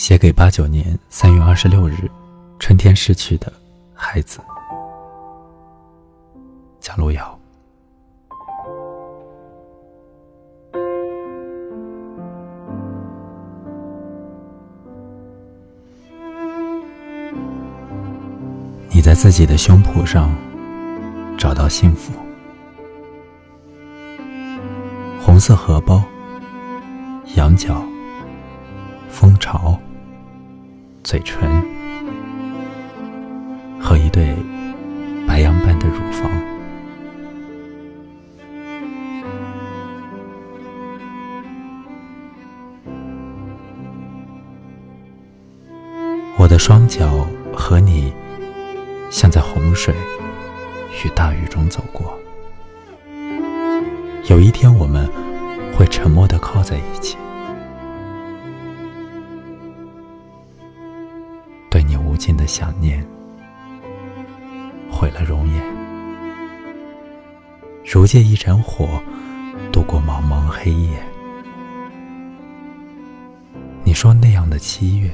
[0.00, 2.10] 写给八九年三月二十六日
[2.58, 3.52] 春天逝去的
[3.92, 4.40] 孩子，
[6.80, 7.38] 贾路遥。
[18.88, 20.34] 你在自己的胸脯上
[21.36, 22.14] 找到幸福，
[25.20, 26.02] 红色荷包，
[27.34, 27.84] 羊角，
[29.10, 29.78] 蜂巢。
[31.10, 31.50] 嘴唇
[33.80, 34.32] 和一对
[35.26, 36.30] 白羊般的乳房，
[46.38, 48.12] 我的双脚和你
[49.10, 49.92] 像在洪水
[51.04, 52.16] 与大雨中走过。
[54.28, 55.10] 有一天，我们
[55.76, 57.16] 会沉默的靠在一起。
[62.20, 63.02] 尽的想念，
[64.92, 65.62] 毁了容颜。
[67.82, 68.86] 如借一盏火，
[69.72, 71.02] 度过茫茫黑夜。
[73.82, 75.10] 你说那样的七月，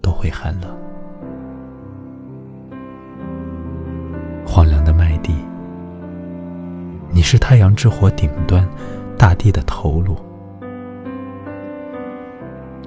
[0.00, 0.74] 都会寒冷。
[4.46, 5.34] 荒凉的麦地，
[7.10, 8.66] 你是太阳之火顶端，
[9.18, 10.16] 大地的头颅。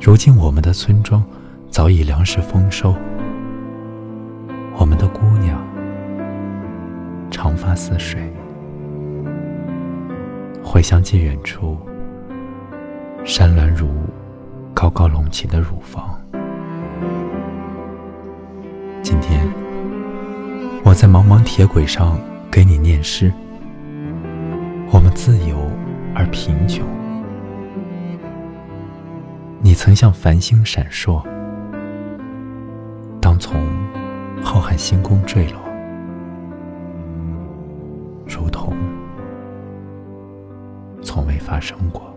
[0.02, 1.24] 如今我们的村庄。
[1.72, 2.94] 早已粮食丰收，
[4.78, 5.58] 我们的姑娘
[7.32, 8.22] 长发似水，
[10.62, 11.78] 回想起远处
[13.24, 13.88] 山峦如
[14.74, 16.20] 高高隆起的乳房。
[19.02, 19.42] 今天
[20.84, 22.20] 我在茫茫铁轨上
[22.52, 23.32] 给你念诗，
[24.92, 25.56] 我们自由
[26.14, 26.86] 而贫穷，
[29.62, 31.26] 你曾像繁星闪烁。
[34.44, 35.62] 浩瀚星空坠落，
[38.28, 38.74] 如同
[41.02, 42.11] 从未发生过。